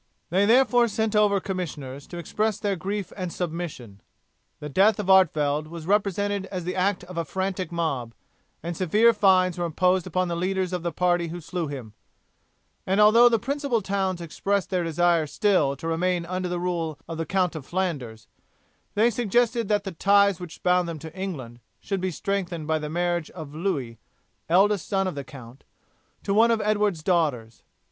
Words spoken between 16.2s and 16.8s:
under the